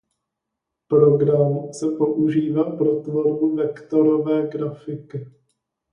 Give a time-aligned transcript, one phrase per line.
[0.87, 5.27] Program se používá pro tvorbu vektorové grafiky.